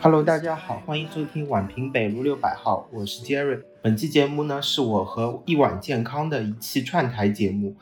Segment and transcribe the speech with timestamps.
[0.00, 3.62] Hello，大家好，欢迎收听宛平北路六百号，我是 Jerry。
[3.80, 7.76] 本期节目呢，是我和一碗健康的一期串台节目。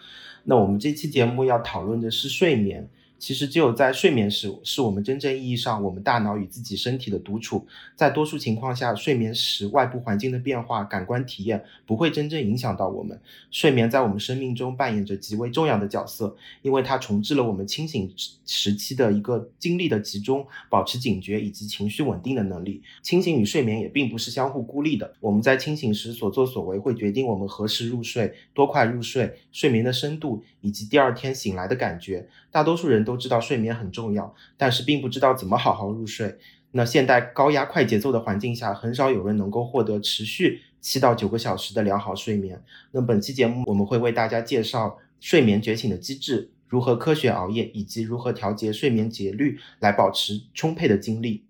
[0.44, 2.88] 那我们这期节目要讨论的是睡眠。
[3.22, 7.64] 其实只有在睡眠时，是我们真正意义上我们大脑与自己身体的独处。
[7.94, 13.20] 在多数情况下，睡眠时外部环境的变化、感官体验不会真正影响到我们。
[13.52, 18.12] 睡眠在我们生命中扮演着极为重要的角色，因为它重置了我们清醒
[18.44, 22.82] 时期的一个精力的集中、保持警觉以及情绪稳定的能力。
[23.02, 25.14] 清醒与睡眠也并不是相互孤立的。
[25.20, 32.28] 我们在清醒时所作所为，会决定我们何时入睡、多快入睡、睡眠的深度以及第二天醒来的感觉。
[32.50, 33.11] 大多数人都。
[33.12, 36.38] 都知道睡眠很重要，但是并不知道怎么好好入睡。
[36.70, 42.64] 那现代高压快节奏的环境下，很少有人能够获得持续七到九个小时的良好睡眠。
[42.92, 51.44] 那本期节目我们会为大家介绍睡眠觉醒的机制，如何科学熬夜，以及如何调节睡眠节律来保持充沛的精力。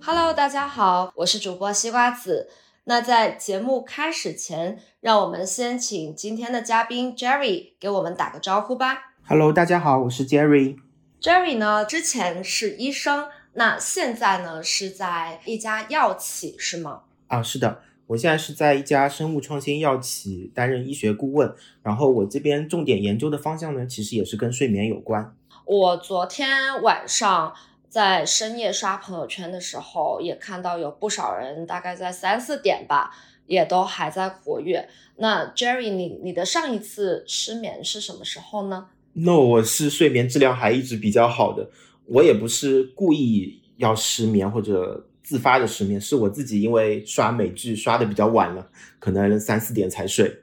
[0.00, 2.48] Hello，大家好，我是主播西瓜子。
[2.86, 9.14] 那在节目开始前，让我们先请今天的嘉宾 Jerry 给我们打个招呼吧。
[9.26, 10.76] Hello，大家好，我是 Jerry。
[11.18, 17.04] Jerry 呢，之前是医生，那现在呢是在一家药企，是吗？
[17.28, 21.54] 啊，是的，我现在是在一家生物创新药企担任医学顾问。
[21.82, 25.34] 然后我这边重点研究的方向呢，其实也是跟睡眠有关。
[25.64, 27.54] 我昨天晚上。
[27.94, 33.14] 在深夜刷朋友圈的时候，也看到有不少人，大概在三四点吧，
[33.46, 34.88] 也都还在活跃。
[35.18, 41.70] 那 Jerry，你你的上一次失眠是什么时候呢？No，我是睡眠质量还一直比较好的。
[42.06, 48.66] 我也不是故意要失眠或者自发的失眠，是我自己因为刷美剧刷的比较晚了，
[48.98, 50.42] 可能三四点才睡。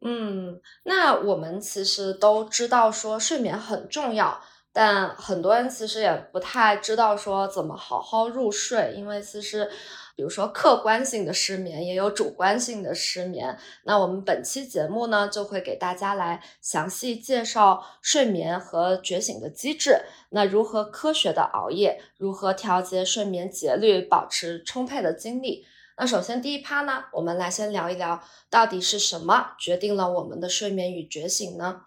[0.00, 4.40] 嗯，那我们其实都知道说睡眠很重要。
[4.72, 9.70] 但很多人其实也不太知道说怎么好好入睡，因为其实，
[10.16, 13.58] 比如说客观性的失眠也有主观性的失眠。
[13.84, 20.02] 那我们本期节目呢，就会给大家来详细介绍睡眠和觉醒的机制。
[20.30, 25.66] 那如何科学的熬夜，如何调节睡眠节律，保持充沛的精力？
[25.98, 31.82] 那首先第一趴呢，我们来先聊一聊，到底是什么决定了我们的睡眠与觉醒呢？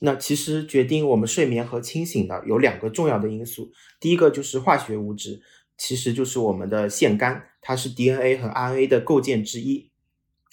[0.00, 5.42] 那其实决定我们睡眠和清醒的有两个重要的因素，第一个就是化学物质，
[5.76, 9.90] 其实就是我们的腺苷，它是 DNA 和 RNA 的构建之一。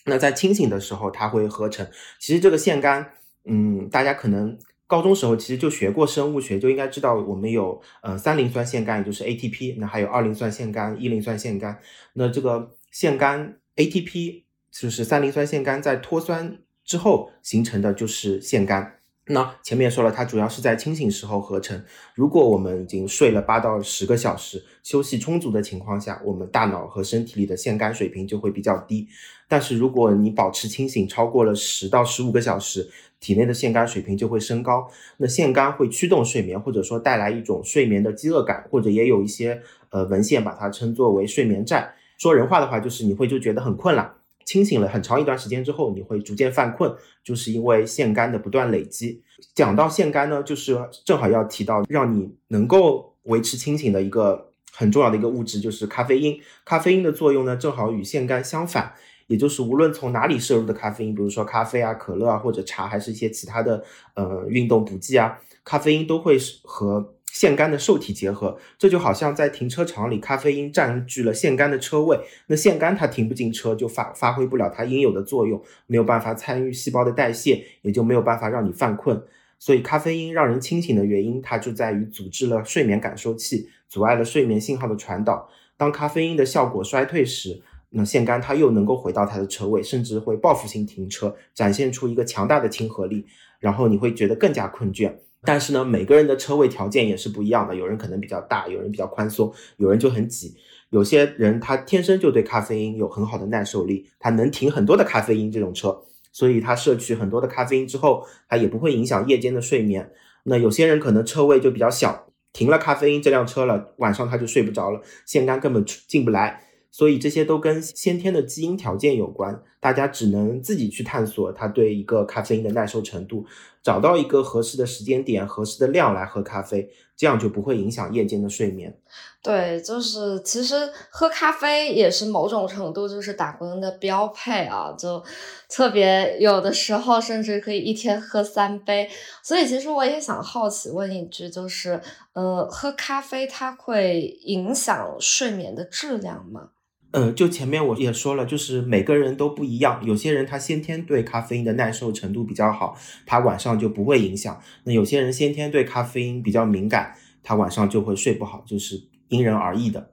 [0.06, 1.88] 那在清醒的时候，它会合成。
[2.20, 3.06] 其实这个腺苷，
[3.46, 4.58] 嗯，大家可能
[4.88, 11.80] 高中时候其实就学过生物学，就应该知道我们有呃三磷酸腺苷，也就是 ATP，那还有二磷酸腺苷、一磷酸腺苷。
[12.14, 19.00] 那这个腺苷 ATP 就是三磷酸腺苷在脱酸之后形成的就是腺苷。
[19.28, 21.84] 那前面说了，它主要是在清醒时候合成。
[22.14, 29.08] 如果我们已经睡了八到十个小时，休息充足的情况下，我们大脑和身体里的腺苷水平就会比较低。
[29.48, 32.88] 但是如果你保持清醒超过了十到十五个小时，
[33.20, 34.88] 体内的腺苷水平就会升高。
[35.18, 39.60] 那腺苷会驱动睡眠，或者说带来一种睡眠的饥饿感，或者也有一些
[39.90, 41.96] 呃文献把它称作为睡眠债。
[42.20, 44.18] 说人话的话，就是你会就觉得很困了。
[44.46, 49.22] 清醒了很长一段时间之后，你会逐渐犯困，就是因为腺苷的不断累积。
[49.54, 56.40] 讲到腺苷呢，就是正好要提到让你能够维持清醒的一个很重要的一个物质，就是咖啡因。
[56.64, 58.94] 咖啡因的作用呢，正好与腺苷相反，
[59.28, 67.15] 也就是无论从哪里摄入的咖啡因，比如说咖啡啊、可乐啊或者茶，还是一些其他的呃运动补剂啊，咖啡因都会和。
[67.36, 79.22] 腺苷的受体结合，这就好像在停车场里，咖啡因占据了腺苷的车位，那腺苷它停不进车，就发发挥不了它应有的作用，没有办法参与细胞的代谢，也就没有办法让你犯困。
[79.60, 85.50] 所以咖啡因让人清醒的原因，它就在于阻滞了睡眠感受器，阻碍了睡眠信号的传导。
[85.76, 93.26] 当咖啡因的效果衰退时，那腺苷它又能够回到它的车位，甚至会报复性停车，展现出一个强大的亲和力，
[93.60, 95.14] 然后你会觉得更加困倦。
[95.46, 100.56] 但是呢，每个人的车位条件也是不一样的，有人可能比较大，有人比较宽松，有人就很挤。
[100.90, 110.12] 有些人他天生就对咖啡因有很好的耐受力，他能停很多的咖啡因这种车，所以他摄取很多的咖啡因之后，他也不会影响夜间的睡眠。
[110.44, 116.62] 那有些人可能车位就比较小，停了咖啡因这辆车了，晚上他就睡不着了，腺苷根本进不来。
[116.92, 123.46] 所以这些都跟先天的基因条件有关，大家只能自己去探索他对一个咖啡因的耐受程度，
[123.86, 126.90] 找到一个合适的时间点、合适的量来喝咖啡。
[127.18, 128.94] 这样就不会影响夜间的睡眠。
[129.42, 130.76] 对，就是其实
[131.10, 135.24] 喝咖啡也是某种程度就是打工人的标配啊，就
[135.70, 139.10] 特别有的时候甚至可以一天喝三杯。
[139.42, 142.02] 所以其实我也想好奇问一句，就是
[142.34, 146.72] 呃，喝咖啡它会影响睡眠的质量吗？
[147.16, 160.12] 呃，就前面我也说了，就是每个人都不一样，有些人他先天对咖啡因的耐受程度比较好，他晚上就不会影响；那有些人先天对咖啡因比较敏感，他晚上就会睡不好，就是因人而异的。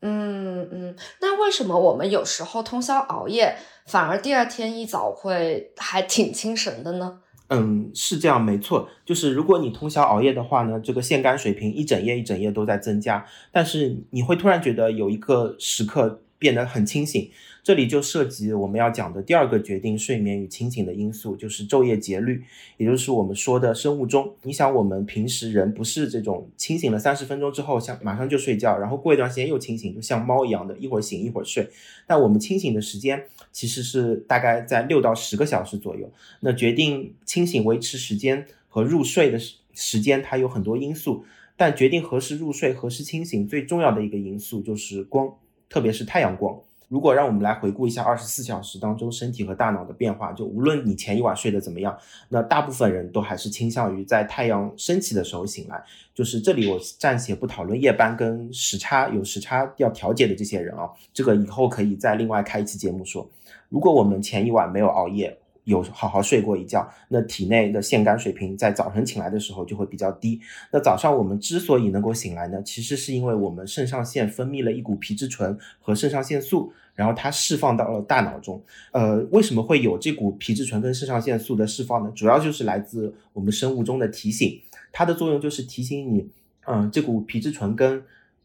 [0.00, 7.20] 嗯嗯，那为什么我们有时候通宵熬夜，反而第二天一早会还挺精神的呢？
[7.52, 8.88] 嗯，是这样，没错。
[9.04, 17.30] 就是如果你通宵熬夜的话呢，这个腺苷水平一整夜一整夜都在增加，但是你会突然觉得有一个时刻变得很清醒。
[17.62, 22.42] 这里就涉及我们要讲的第二个决定睡眠与清醒的因素，就是昼夜节律，
[22.76, 24.34] 也就是我们说的生物钟。
[24.42, 31.70] 你想，我们平时人不是这种清醒了三十分钟之后，像马上就睡觉，然后过一段时间又清醒，就像猫一样的，一会儿醒一会儿睡。
[32.04, 33.22] 但我们清醒的时间
[33.52, 36.10] 其实是大概在六到十个小时左右。
[36.40, 41.24] 那决定清醒维持时间和入睡的时时间，它有很多因素，
[41.56, 45.32] 但决定何时入睡、何时清醒最重要的一个因素就是光，
[45.68, 46.60] 特别是太阳光。
[46.92, 51.96] 如果让我们来回顾一下二十四小时当中身体和大脑的变化，就无论你前一晚睡得怎么样，
[52.28, 55.82] 那大部分人都还是倾向于在太阳升起的时候醒来。
[56.14, 63.26] 就是这里我暂且不讨论夜班跟时差有时差要调节的这些人啊，这个以后可以再另外开一期节目说。
[63.70, 70.38] 如果我们前一晚没有熬夜，有好好睡过一觉，那体内的腺苷水平在早晨醒来的时候就会比较低。
[70.70, 78.62] 那早上我们之所以能够醒来呢，其实是因为我们肾上腺分泌了一股皮质醇和肾上腺素，然后它释放到了大脑中。
[78.92, 82.12] 呃，为什么会有这股皮质醇跟肾上腺素的释放呢？
[82.14, 84.60] 主要就是来自我们生物钟的提醒，
[84.92, 86.28] 它的作用就是提醒你，
[86.66, 88.02] 嗯，这股皮质醇跟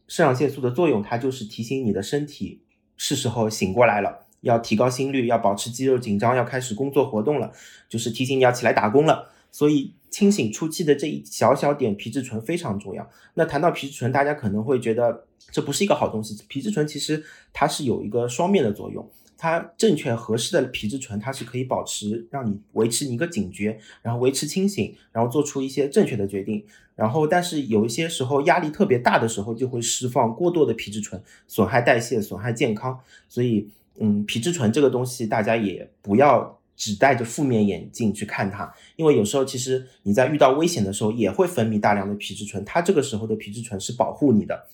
[0.07, 2.61] 肾上腺素的作用，它就是提醒你的身体
[2.95, 4.25] 是时候醒过来了。
[4.41, 7.51] 要提高心率，要保持肌肉紧张，要开始工作活动了，
[7.89, 9.31] 就是提醒你要起来打工了。
[9.51, 13.09] 所以清醒初期的这一小小点皮质醇非常重要。
[13.33, 16.36] 那谈到皮质醇，大家可能会觉得这不是一个好东西。
[16.48, 17.24] 皮质醇其实
[17.54, 26.65] 它是有一个双面的作用，它正确合适的皮质醇，它是可以保持让你维持你一个警觉，然后维持清醒，然后做出一些正确的决定。
[26.95, 33.00] 然后，但是有一些时候压力特别大的时候，就会释放过多的皮质醇，损害代谢，损害健康。
[33.30, 33.69] 所以。
[34.00, 44.68] 嗯，皮质醇这个东西，大家也不要只戴着负面眼镜去看它，因为有时候其实你在遇到危险的时候也会分泌大量的皮质醇，它这个时候的皮质醇是保护你的。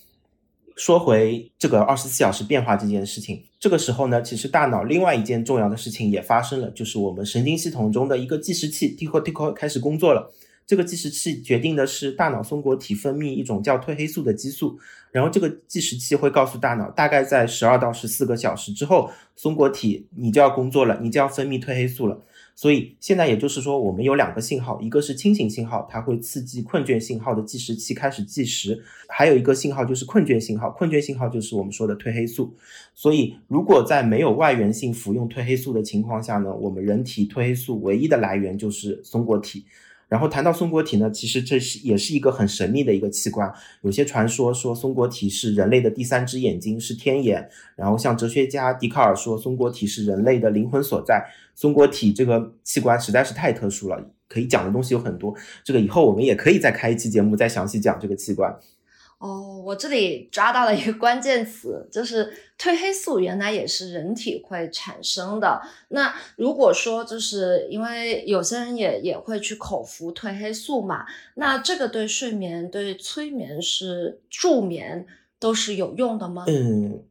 [0.76, 10.34] 说回这个二十四小时变化这件事情，这个时候呢，其实大脑另外一件重要的事情也发生了，就是我们神经系统中的一个计时器 t i c k t i c k 开始工作了。
[10.66, 14.78] 这个计时器决定的是大脑松果体分泌一种叫褪黑素的激素，
[15.12, 22.22] 然后这个计时器会告诉大脑，大概在十二到十四个小时之后，松果体你就要工作了，你就要分泌褪黑素了。
[22.56, 28.74] 所以现在也就是说，我们有两个信号，一个是清醒信号，它会刺激困倦信号的计时器开始计时；
[29.08, 32.54] 还有一个信号就是困倦信号，困倦信号就是我们说的褪黑素。
[32.94, 39.66] 所以如果在没有外源性服用褪黑素的情况下呢，我们人体褪黑素唯一的来源就是松果体。
[40.08, 43.52] 然后谈到松果体呢，其实这是也是一个很神秘的一个器官。
[43.82, 47.48] 有些传说说松果体是人类的第三只眼睛，是天眼。
[47.74, 51.24] 然后像哲学家笛卡尔说，松果体是人类的灵魂所在。
[51.54, 55.34] 松果体这个器官实在是太特殊了，可以讲的东西有很多。
[55.62, 58.54] 这个以后我们也可以再开一期节目，再详细讲这个器官。
[59.24, 65.62] 哦，我这里抓到了一个 关键词，就是褪黑素原来也是人体会产生的。
[65.88, 75.06] 那如果说就是因为有些人也也会去口服褪黑素嘛，那这个对睡眠、对催眠是助眠
[75.40, 76.44] 都是有用的吗？
[76.46, 77.04] 嗯，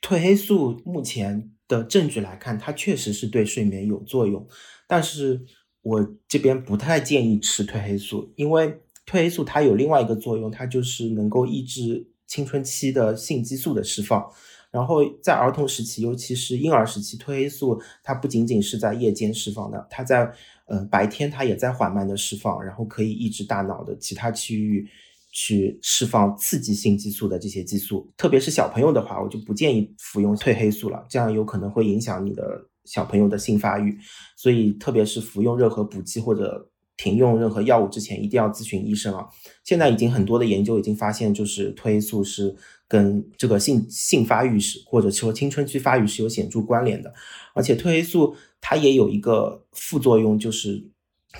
[0.00, 4.46] 褪黑素目前的证据来看，它确实是对睡眠有作用，
[4.86, 5.40] 但是
[5.82, 8.80] 我这边不太建议吃褪黑素，因为。
[9.06, 14.28] 褪黑素它有另外一个作用，它就是能够抑制青春期的性激素的释放。
[14.72, 20.30] 然后在儿童时期，尤其是婴儿时期，褪黑素它不仅仅是在夜间释放的，它在
[20.66, 24.86] 呃白天它也在缓慢的释放，然后可以抑制大脑的其他区域
[25.32, 28.12] 去释放刺激性激素的这些激素。
[28.18, 33.96] 特别是小朋友的话，我就不建议服用褪黑素了，这样有可能会影响你的小朋友的性发育。
[34.36, 36.68] 所以特别是服用任何补剂或者。
[36.96, 39.26] 停用任何药物之前一定要咨询医生啊！
[39.64, 42.54] 现在已经很多的研究已经发现，就是褪黑素是
[42.88, 47.12] 跟这个性性发育是或者说青春期发育是有显著关联的。
[47.54, 50.82] 而且褪黑素它也有一个副作用，就是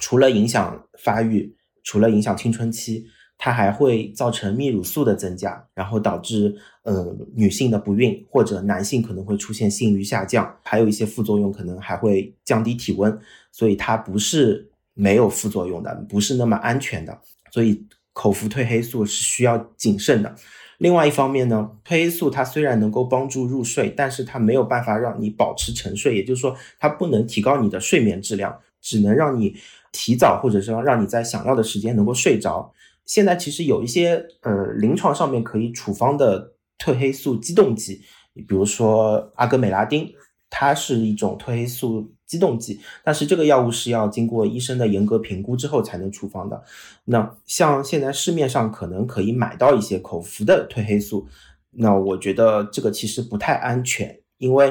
[0.00, 3.06] 除了影响发育，除了影响青春期，
[3.38, 13.18] 它还会造成泌乳素的增加，然后导致呃女性的不孕，或者男性可能会出现性欲下降，还有一些副作用可能还会降低体温，
[13.52, 17.20] 所以它不是没有副作用的，不是那么安全的，
[17.52, 20.34] 所以口服褪黑素是需要谨慎的。
[20.78, 29.54] 另外一方面呢，褪黑素它虽然能够帮助入睡，但是它没有办法让你保持沉睡，也就是说它不能提高你的睡眠质量，只能让你
[29.92, 32.72] 提早或者说让你在想要的时间能够睡着。
[33.04, 38.02] 现在其实有一些呃临床上面可以处方的褪黑素激动剂，
[38.34, 40.12] 比如说阿格美拉丁，
[40.50, 46.62] 它是一种褪黑素激动剂，但是这个药物是要经过医生的严格评估之后才能处方的。
[47.04, 51.26] 那像现在市面上可能可以买到一些口服的褪黑素，
[51.70, 54.70] 那我觉得这个其实不太安全，因为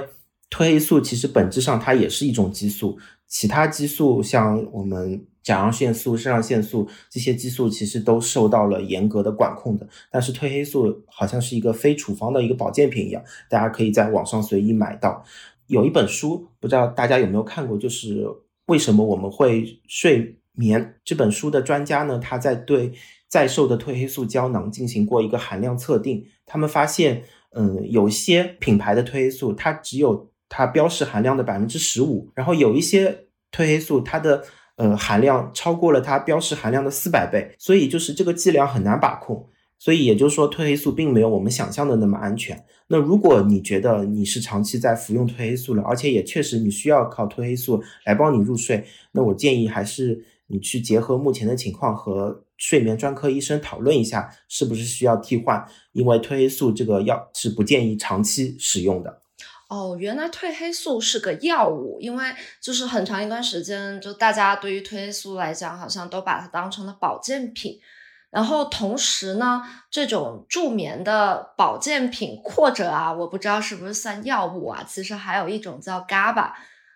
[0.50, 2.97] 褪黑素其实本质上它也是一种激素，
[3.27, 5.25] 其他激素像我们。
[5.45, 15.24] 甲状腺素、肾上腺素这些激素其实都受到了严格的管控的，但是褪黑素好像是一个非处方的一个保健品一样，大家可以在网上随意买到。
[15.67, 18.27] 有一本书，不知道大家有没有看过，就是
[18.67, 22.19] 为什么我们会睡眠这本书的专家呢？
[22.19, 22.91] 他在对
[23.27, 34.43] 在售的褪黑素胶囊进行过一个含量测定，他们发现，嗯，有些品牌的褪黑素它只有它标示含量的百分之十五，然后有一些褪黑素它的
[34.77, 39.50] 呃，含量超过了它标示含量的四百倍，所以就是这个剂量很难把控。
[39.86, 42.65] 所以也就是说，褪黑素并没有我们想象的那么安全。
[42.88, 59.22] 那如果你觉得你是长期在服用褪黑素了，而且也确实你需要靠褪黑素来帮你入睡，那我建议还是你去结合目前的情况和睡眠专科医生讨论一下，是不是需要替换，因为褪黑素这个药是不建议长期使用的。
[59.70, 62.25] 哦，原来褪黑素是个药物，因为
[62.60, 67.80] 就是很长一段时间，就大家对于褪黑素来讲，好像都把它当成了保健品。
[68.36, 76.51] 然后同时呢，这种助眠的保健品或者啊，我不知道是不是算药物啊，其实还有一种叫 GABA，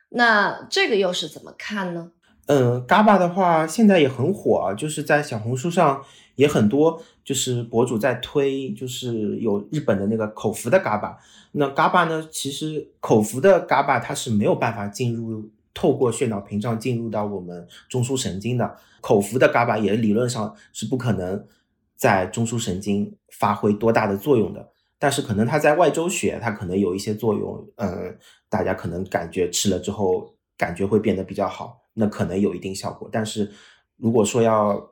[0.10, 2.12] 那这个又是怎么看呢？
[2.48, 6.04] 嗯，GABA 的话现在也很火啊，就是在小红书上
[6.36, 11.16] 也很多，就是博主在推，就是有日本的那个口服的 GABA。
[11.54, 12.28] 那 GABA 呢？
[12.30, 18.76] 其实口服的 GABA 它是没有办法进入，透过血脑屏障进入到我们中枢神经的。
[19.00, 21.48] 口服的 GABA 也理论上是不可能
[21.96, 24.74] 在中枢神经发挥多大的作用的。
[24.98, 27.66] 但是可能它在外周血，它可能有一些作用。
[27.78, 28.18] 嗯，
[28.50, 33.08] 大家可能感觉吃了之后感觉会变得比较好，那可能有一定效果。
[33.10, 33.50] 但是
[33.96, 34.86] 如果说要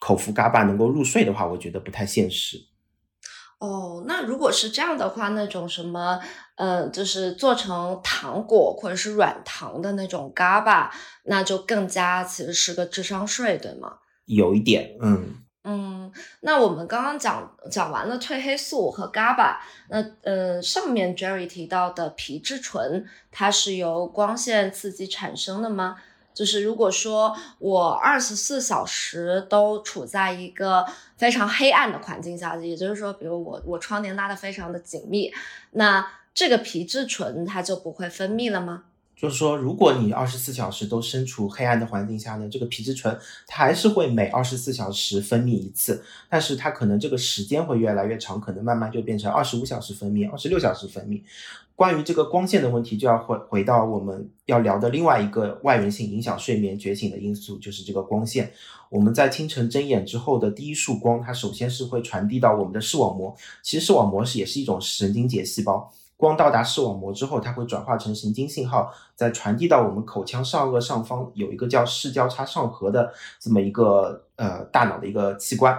[0.00, 2.58] 口服 GABA 能够入睡的话，我觉得不太现实。
[3.62, 6.20] 哦，那如果是这样的话，那种什么，
[6.56, 10.90] 呃，就是做成糖果或者是软糖的那种 GABA，
[11.26, 13.98] 那就更加其实是个智商税，对吗？
[14.24, 16.12] 有一点，嗯嗯。
[16.40, 19.56] 那我们刚刚讲讲完了褪黑素和 GABA，
[19.90, 25.96] 那呃，上面 Jerry 提到的皮质醇，它是由光线刺激产生的吗？
[26.34, 30.86] 就是如果说我二十四小时都处在一个
[31.16, 35.32] 非常黑暗的环境下，也就是说，比如我我窗帘拉的非常的紧密，
[35.72, 38.84] 那这个皮质醇它就不会分泌了吗？
[39.14, 43.16] 就是说，如果你二十四小时都身处黑暗的环境下呢，这个皮质醇
[43.46, 51.22] 它还是会每二十四小时分泌一次，但是它可能这个时间会越来越长，可能慢慢就变成二十五小时分泌、二十六小时分泌。
[51.76, 58.52] 关于这个光线的问题，就要回回到我们要聊的另外一个外源性影响睡眠觉醒的因素，就是这个光线。
[58.90, 65.92] 我们在清晨睁眼之后的第一束光，它首先是会传递到我们的视网膜，其实视网膜是也是一种神经节细胞。
[66.22, 75.76] 光到达视网膜之后，它会转化成神经信号，再传递到我们口腔上颚上方有一个叫视交叉上核的这么一个呃大脑的一个器官，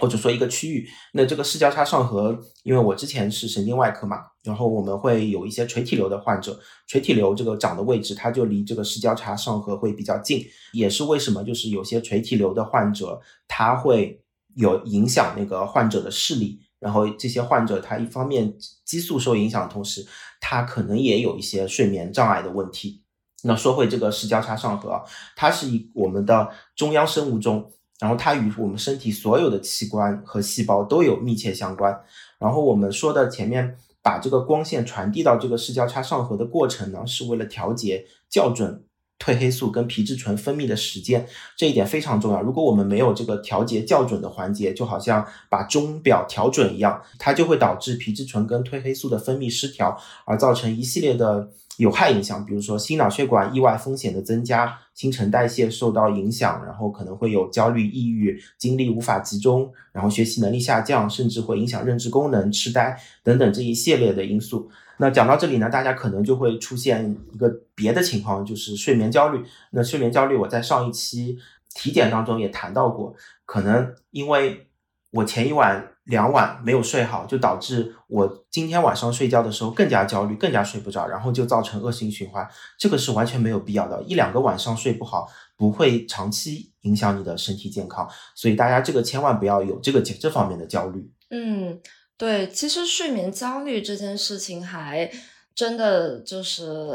[0.00, 0.88] 或者说一个区域。
[1.12, 6.58] 那这个视交叉上核，因为我之前是神经外科嘛，然后我们会有一些垂体瘤的患者，
[6.88, 14.20] 垂体瘤这个长的位置，它就离这个视交叉上核会比较近，也是为什么就是有些垂体瘤的患者，他会
[14.56, 16.58] 有影响那个患者的视力。
[16.80, 18.54] 然后这些患者，他一方面
[18.84, 20.06] 激素受影响同时，
[20.40, 23.02] 他可能也有一些睡眠障碍的问题。
[23.42, 25.00] 那说回这个视交叉上核，
[25.36, 27.70] 它是以我们的中央生物钟，
[28.00, 32.00] 然后它与我们身体所有的器官和细胞都有密切相关。
[32.40, 38.84] 然后我们说的前面把这个光线传递到这个视交叉上核的过程呢，是为了调节校准。
[39.18, 42.40] 褪黑素跟皮质醇分泌的时间，这一点非常重要。
[42.40, 64.68] 如果我们没有这个调节校准的环节，就好像把钟表调准一样，它就会导致皮质醇跟褪黑素的分泌失调，而造成一系列的有害影响，比如说心脑血管意外风险的增加，新陈代谢受到影响，然后可能会有焦虑、抑郁、精力无法集中，然后学习能力下降，甚至会影响认知功能、痴呆等等这一系列的因素。
[64.98, 69.44] 那讲到这里呢，大家可能就会出现一个别的情况，就是睡眠焦虑。
[69.70, 71.38] 那睡眠焦虑，我在上一期
[71.74, 73.14] 体检当中也谈到过，
[73.46, 74.66] 可能因为
[75.12, 75.92] 我前一晚。
[76.08, 82.48] 两晚没有睡好，就导致我今天晚上睡觉的时候更加焦虑，更加睡不着，然后就造成恶性循环。
[82.78, 84.02] 这个是完全没有必要的。
[84.02, 91.10] 一两个晚上睡不好，不会长期影响你的身体健康，所以大家这个千万不要有这个这方面的焦虑。
[91.30, 91.80] 嗯，
[92.16, 95.10] 对，其实睡眠焦虑这件事情还
[95.54, 96.94] 真的就是。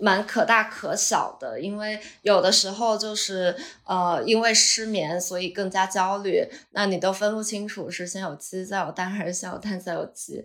[0.00, 6.46] 蛮可大可小的，因为有的时候就是呃，因为失眠，所以更加焦虑。
[6.70, 10.44] 那你都分不清楚是先有鸡再有蛋，还是先有蛋再有鸡。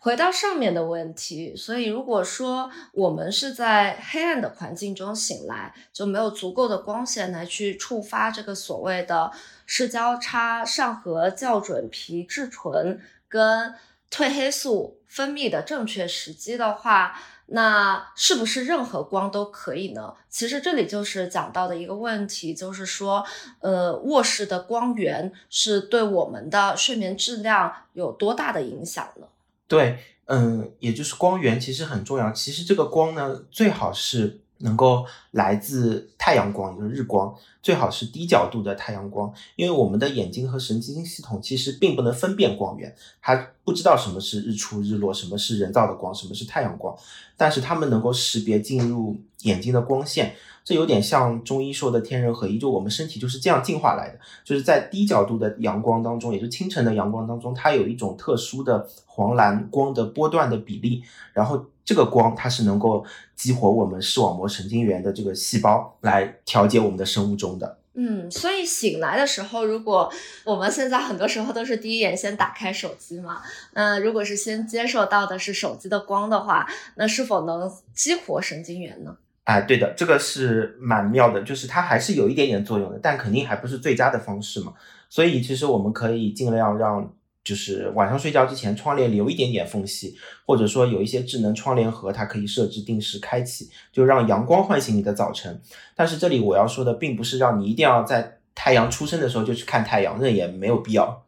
[0.00, 9.30] 回到上面的问题，所以如果说我们是在黑暗的环境中醒来，就没有足够的光线来去触发这个所谓的
[9.66, 13.74] 视交叉上核校准皮质醇跟
[14.10, 17.20] 褪黑素分泌的正确时机的话。
[17.52, 20.14] 那是不是任何光都可以呢？
[20.28, 23.24] 其实这里就是讲到的一个问题，就是说，
[23.60, 29.26] 呃，卧室的光源是对我们的睡眠质量有多大的影响呢？
[29.68, 32.30] 对，嗯，也就是光源其实很重要。
[32.32, 34.38] 其实这个光呢，最好是。
[34.64, 46.94] 能够来自太阳光，也就是日光，最好是低角度的太阳光，因为我们的眼睛和神经系统其实并不能分辨光源，它不知道什么是日出日落，什么是人造的光，什么是太阳光，
[47.36, 50.34] 但是它们能够识别进入眼睛的光线。
[50.64, 61.02] 这有点像中医说的天人合一，就我们身体就是这样进化来的，就是在低角度的阳光当中，也是清晨的阳光当中，它有一种特殊的黄蓝光的波段的比例，
[61.32, 63.04] 然后这个光它是能够
[63.34, 67.78] 激活我们视网膜神经元的这个细胞来调节我们的生物钟的。
[67.94, 70.10] 嗯，所以醒来的时候，如果
[70.44, 73.42] 我们现在很多时候都是第一眼先打开手机嘛，
[73.74, 79.16] 那如果是先接受到的是手机的光的话，那是否能激活神经元呢？
[79.44, 84.72] 哎，对的，这个是蛮妙的，就是它还是有一点点作用的，但肯定还不是最佳的方式嘛。
[85.10, 87.12] 所以其实我们可以尽量让，
[87.44, 95.60] 就是晚上睡觉之前窗帘留一点点缝隙，或者说有一些智能窗帘盒，它可以设置定时开启，就让阳光唤醒你的早晨。
[95.96, 101.21] 但是这里我要说的，并不是让你一定要在太阳出生的时候就去看太阳，那也没有必要。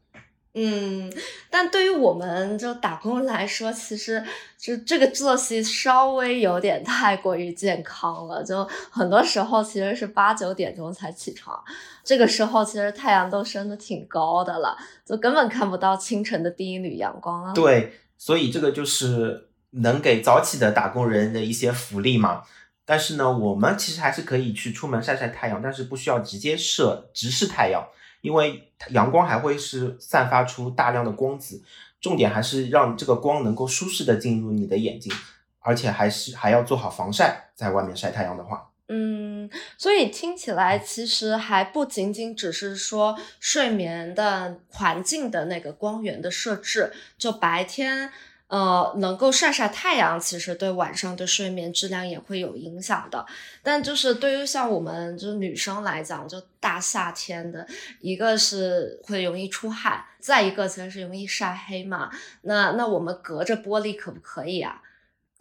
[0.56, 1.12] 嗯，
[1.50, 4.24] 但对于我们就打工人来说，其实
[4.56, 8.40] 就这个作息稍微有点太过于健康了。
[8.44, 11.60] 就很多时候其实是八九点钟才起床，
[12.04, 17.52] 这个时候其实太阳都升的挺高的了，就根本看不到清晨的第一缕阳光了。
[17.52, 22.42] 对，所以这个就是能给早起的打工人的一些福利嘛。
[22.86, 27.84] 但是呢，我们其实还是可以去出门晒晒太阳，但是不需要直接射直视太阳。
[28.24, 31.62] 因为阳光还会是散发出大量的光子，
[32.00, 35.12] 重点还是让这个光能够舒适的进入你的眼睛，
[35.60, 48.10] 而且还是还要做好防晒，在外面晒太阳的话，嗯，所以听起来其实还不仅仅只是说睡眠的环境的那个光源的设置，就白天。
[48.54, 53.26] 呃，能够晒晒太阳，其实对晚上的睡眠质量也会有影响的。
[53.64, 57.66] 但就是对于像我们就是女生来讲，就大夏天的，
[58.00, 62.08] 一个是会容易出汗，再一个其实是容易晒黑嘛。
[62.42, 64.80] 那那我们隔着玻璃可不可以啊？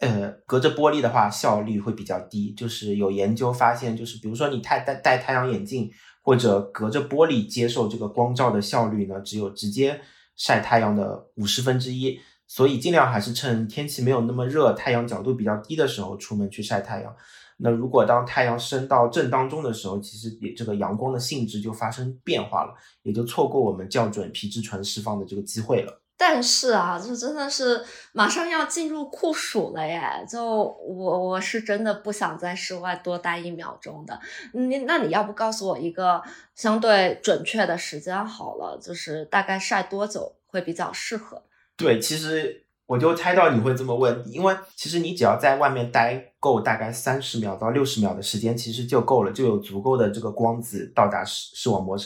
[0.00, 2.52] 呃，隔着玻璃的话效率会比较低。
[2.54, 5.88] 就是有研究发现，就是比如说你太戴戴太阳眼镜，
[6.20, 10.00] 或者隔着玻璃接受这个光照的效率呢，只有直接
[10.34, 12.18] 晒太阳的五十分之一。
[12.46, 17.14] 所以尽量还是趁天气没有那么热、太阳角度比较低的时候出门去晒太阳。
[17.56, 26.00] 那如果当太阳升到正当中的时候，其实也这个阳光的性质就发生变化了，也就错过我们校准皮质醇释放的这个机会了。
[26.16, 30.24] 但是啊，这真的是马上要进入酷暑了耶！
[30.28, 34.18] 就我我是真的不想在室外多待一秒钟的。
[34.52, 36.22] 你那你要不告诉我一个
[36.54, 41.42] 相对准确的时间好了，就是大概晒多久会比较适合？
[41.76, 51.96] 对，其实我就猜到你会这么问，因为其实你只要在外面待够大概三十秒到六十秒的时间，其实就够了，就有足够的这个光子到达视视网膜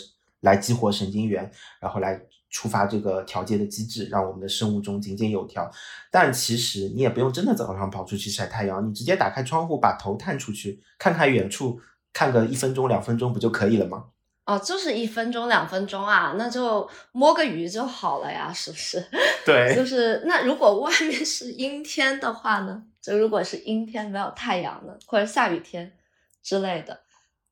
[0.41, 1.51] 来激活神经元，
[1.81, 5.71] 然后来触发这个调节的机制，让我们的生物钟井井有条。
[6.11, 11.81] 但其实你也不用真的早上跑出去晒太阳，你直接打开窗户，把头探出去，看看远处，
[12.13, 14.07] 看个一分钟两分钟不就可以了吗？
[14.49, 18.99] 哦，就是一分钟两分钟啊，那就摸个鱼就好了呀，是不是？
[19.45, 22.83] 对，就是那如果外面是阴天的话呢？
[23.03, 25.93] 就如果是阴天没有太阳的，或者下雨天
[26.43, 26.99] 之类的，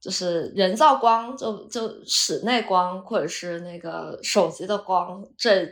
[0.01, 5.69] 就是人造光，就就室内光或者是那个手机的光，这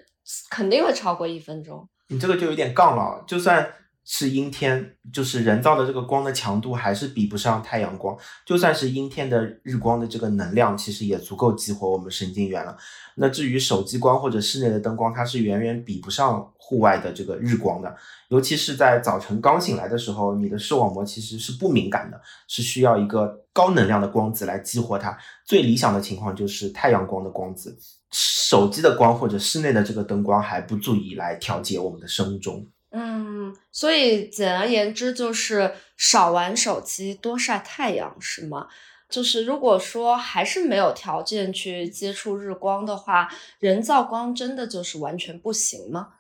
[0.51, 1.89] 肯定会超过一分钟。
[2.09, 3.73] 你这个就有点杠了，就算。
[4.07, 8.15] 是阴天，就是人造的这个光的强度还是比不上太阳光。
[8.45, 12.77] 就算是阴天的日光的这个能量，其实也足够激活我们神经元了。
[13.17, 17.97] 那至于手机光或者室内的灯光，它是远远比不上户外的这个日光的。
[18.29, 25.17] 尤其是在早晨刚醒来的时候，你的视网膜其实是不敏感的，是需要一个高能量的光子来激活它。
[25.47, 27.79] 最理想的情况就是太阳光的光子，
[28.11, 32.67] 手机的光或者室内的这个灯光还不足以来调节我们的生物钟。
[32.97, 38.69] 嗯，所以简而言之就是少玩手机，多晒太阳，是吗？
[39.09, 43.29] 就是如果说还是没有条件去接触日光的话，
[43.59, 46.15] 人造光真的就是完全不行吗？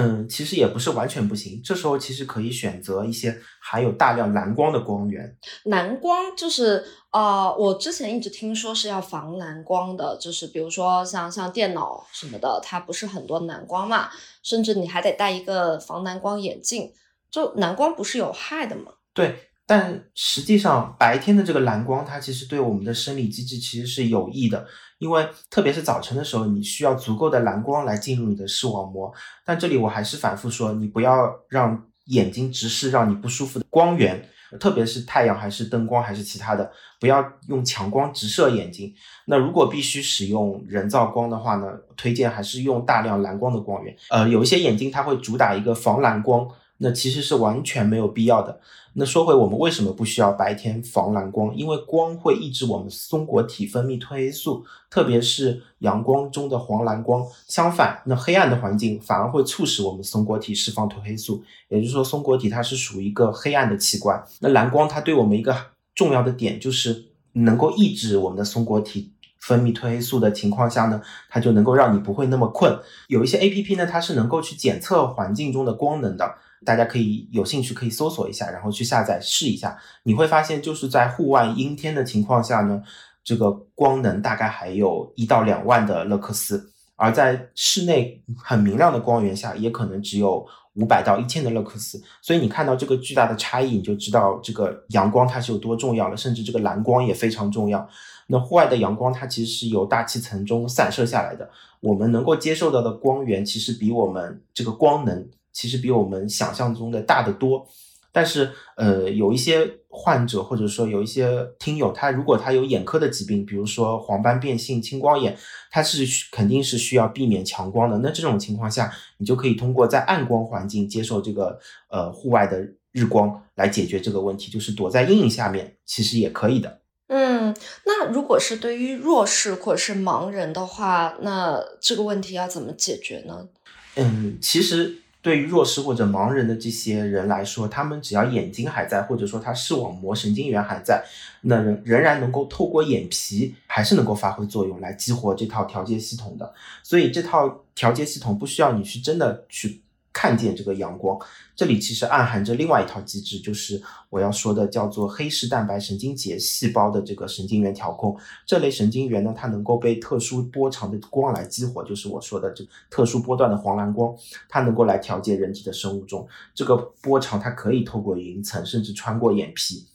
[0.00, 1.60] 嗯，其实也不是完全不行。
[1.64, 5.36] 这时候其实可以选择一些含有大量蓝光的光源。
[5.64, 14.08] 蓝光就是呃，我之前一直听说是要防蓝光的，就是比如说像像电脑什么的，它不是很多蓝光嘛，
[14.44, 16.92] 甚至你还得戴一个防蓝光眼镜。
[17.28, 18.92] 就蓝光不是有害的吗？
[19.12, 19.47] 对。
[19.68, 24.66] 但实际上，白天的这个蓝光，它其实对我们的生理机制其实是有益的，
[24.98, 29.12] 因为特别是早晨的时候，你需要足够的蓝光来进入你的视网膜。
[29.44, 34.26] 但这里我还是反复说，你不要让眼睛直视让你不舒服的光源，
[34.58, 38.94] 特别是太阳还是灯光还是其他的，不要用强光直射眼睛。
[39.26, 43.94] 那如果必须使用人造光的话呢，推荐还是用大量蓝光的光源。
[44.08, 46.48] 呃，有一些眼睛它会主打一个防蓝光。
[46.78, 48.60] 那其实是完全没有必要的。
[48.94, 51.54] 那说回我们为什么不需要白天防蓝光？
[51.54, 57.24] 因为光会抑制我们松果体分泌褪黑素，特别是阳光中的黄蓝光。
[57.46, 61.44] 相反，那黑暗的环境反而会促使我们松果体释放褪黑素。
[61.68, 64.20] 也就是说，松果体它是属于一个黑暗的器官。
[64.40, 65.54] 那蓝光它对我们一个
[65.94, 72.76] 重要的点就是能够抑制我们的松果体分泌褪黑素的情况下呢，它就能够让你不会那么困。
[73.06, 76.34] 有一些 A P P 呢，它是能够去检测环境中的光能的。
[76.64, 82.82] 大家可以有兴趣可以搜索一下，然后去下载试一下，你会发现就是在户外阴天的情况下呢，
[83.22, 90.44] 这个光能大概还有一到两万的勒克斯，而在室内很明亮的光源下，也可能只有
[90.74, 92.02] 五百到一千的勒克斯。
[92.20, 97.88] 所以你看到这个巨大的差异，你就知道这个阳光它是有多重要了，甚至这个蓝光也非常重要。
[98.26, 101.48] 那户外的阳光它其实是由大气层中散射下来的，
[101.80, 105.28] 我们能够接受到的光源其实比我们这个光能。
[105.58, 107.66] 其实比我们想象中的大得多，
[108.12, 115.36] 但是呃，有一些患者或者说有一些听友，他如果他有眼科的疾病，比如说黄斑变性、青光眼，
[115.72, 117.98] 他是肯定是需要避免强光的。
[117.98, 121.58] 那这种情况下，你就可以通过在暗光环境接受这个
[121.90, 126.82] 呃户外的日光来解决这个问题，就是躲在阴影下面，其实也可以的。
[127.08, 127.52] 嗯，
[127.84, 133.48] 那如果是对于弱视或者是盲人的话，那这个问题要怎么解决呢？
[133.96, 134.98] 嗯，其实。
[135.20, 141.04] 对于弱视或者盲人的这些人来说，他们只要眼睛还在，或者说他视网膜神经元还在，
[141.42, 146.54] 那仍仍然能够透过眼皮，还是能够发挥作用来激活这套调节系统的。
[146.82, 149.82] 所以这套调节系统不需要你去真的去。
[150.20, 151.16] 看见这个阳光，
[151.54, 158.18] 这里其实暗含着另外一套机制，就是我要说的叫做黑视蛋白神经节细胞的这个神经元调控。
[158.44, 164.12] 这类神经元呢，它能够被特殊波长的光来激活，就是我说的这特殊波段的黄蓝光，
[164.48, 166.26] 它能够来调节人体的生物钟。
[166.52, 169.86] 这个波长它可以透过云层，甚至穿过眼皮。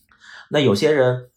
[0.52, 1.28] 那有些人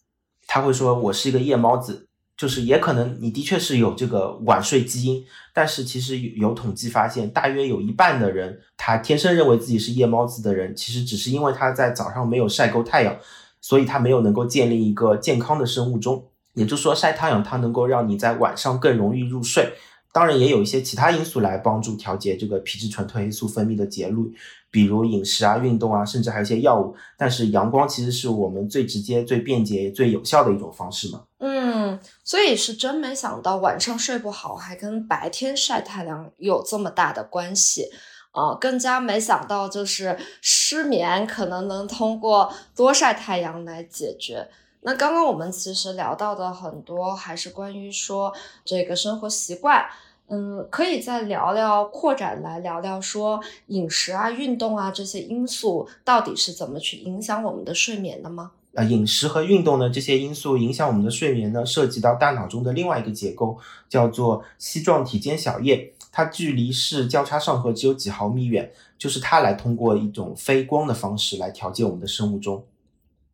[0.46, 2.06] 他会说，我是一个夜猫子。
[2.36, 13.16] 就是也可能你的确是有这个晚睡基因，但是其实有统计发现，大约有一半的人，他天生认为自己是夜猫子的人，其实只是因为他在早上没有晒够太阳，
[13.60, 16.24] 所以他没有能够建立一个健康的生物钟。
[16.54, 19.74] 也就是说，晒太阳它能够让你在晚上更容易入睡。
[20.10, 24.32] 当然，也有一些其他因素来帮助调节这个皮质醇褪黑素分泌的节律，
[24.70, 26.96] 比如饮食啊、运动啊，甚至还有一些药物。
[27.18, 31.24] 但是阳光其实是我们最直接、最便捷、最有效的一种方式嘛。
[31.40, 37.88] 嗯，所以是真没想到晚上睡不好还跟白天晒太阳有这么大的关系
[38.32, 38.54] 啊！
[38.60, 44.48] 更加没想到就是失眠可能能通过多晒太阳来解决。
[44.80, 48.34] 那刚刚我们其实聊到的很多还是关于说
[48.64, 49.86] 这个生活习惯。
[50.28, 58.50] 嗯，可以再聊聊扩展来聊聊说饮食啊、运动啊这些因素到底是怎么去影响我们的睡眠的吗？
[58.76, 63.58] 呃，饮食和运动呢这些因素影响我们的睡眠呢，涉及到大脑中的另外一个结构，
[63.88, 65.92] 叫做膝状体间小叶。
[66.12, 72.64] 它距离视交叉上核只有几毫米远，就是它来通过一种非光的方式来调节我们的生物钟。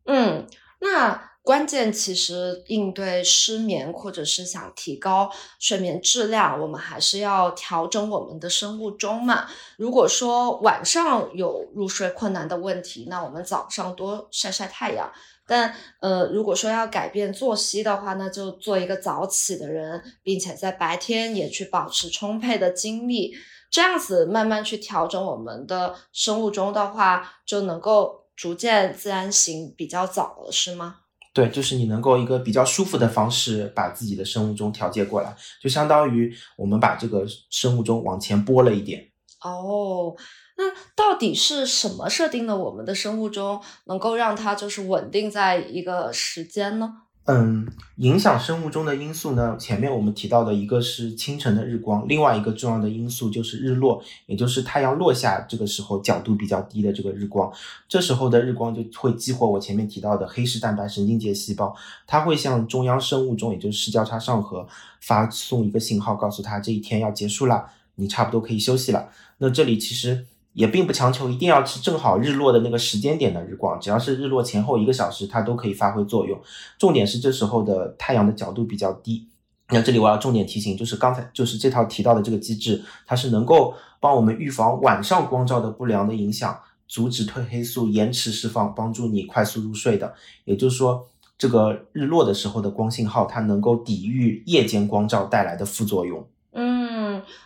[0.05, 0.47] 嗯，
[0.79, 1.29] 那。
[1.45, 5.29] 关键其实应对失眠，或者是想提高
[5.59, 9.45] 睡眠质量，我们还是要调整我们的生物钟嘛。
[9.75, 15.11] 如果说晚上有入睡困难的问题，那我们早上多晒晒太阳。
[15.45, 23.33] 但呃，如果说要改变作息的话，那就做一个早起的人，并且在白天也去保持充沛的精力，
[23.69, 30.97] 这样子慢慢去调整我们的生物钟的话，就能够逐渐自然醒比较早了，是吗？
[31.33, 39.03] 对，就是你能够一个比较舒服的方式把自己的生物钟调节过来，就相当于我们把这个生物钟往前拨了一点。
[39.41, 40.15] 哦，
[40.55, 46.97] 那到底是什么设定了我们的生物钟，能够让它就是稳定在一个时间呢？
[47.25, 49.55] 嗯，影响生物钟的因素呢？
[49.57, 57.49] 前面我们提到的一个是清晨的日光，另外一个重要的因素就是日落，也就是太阳落下这个时候角度比较低的这个日光，
[57.87, 61.73] 这时候的日光就会激活我前面提到的黑视蛋白神经节细胞，
[62.05, 64.67] 它会向中央生物钟，也就是视交叉上核
[64.99, 69.09] 发送一个信号，告诉它这一天要结束了，你差不多可以休息了。
[69.37, 70.25] 那这里其实。
[70.53, 76.39] 也并不强求一定要是正好日落的那个时间点的日光，只要是日落前后一个小时，它都可以发挥作用。
[76.77, 79.27] 重点是这时候的太阳的角度比较低。
[79.69, 90.13] 那这里我要重点提醒，就是刚才就是这套提到的这个机制，它是能够帮我们预防晚上光照的不良的影响，阻止褪黑素延迟释放，帮助你快速入睡的。
[90.45, 96.23] 也就是说，这个日落的时候的光信号，它能够抵御夜间光照带来的副作用。